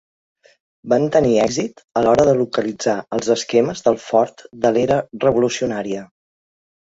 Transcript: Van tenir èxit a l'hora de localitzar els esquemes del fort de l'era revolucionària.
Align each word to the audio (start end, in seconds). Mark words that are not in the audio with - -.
Van 0.93 1.03
tenir 1.15 1.33
èxit 1.41 1.83
a 1.99 2.03
l'hora 2.05 2.25
de 2.29 2.33
localitzar 2.39 2.95
els 3.17 3.29
esquemes 3.35 3.85
del 3.89 3.99
fort 4.07 4.43
de 4.65 4.71
l'era 4.79 4.97
revolucionària. 5.27 6.07